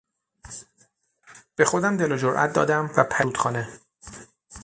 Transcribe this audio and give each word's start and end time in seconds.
به 1.55 1.65
خودم 1.65 1.97
دل 1.97 2.11
و 2.11 2.17
جرات 2.17 2.53
دادم 2.53 2.85
و 2.97 3.03
پریدم 3.03 3.07
توی 3.13 3.23
رودخانه. 3.23 3.69